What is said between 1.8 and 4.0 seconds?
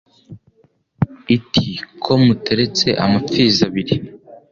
«ko muteretse amapfizi abiri,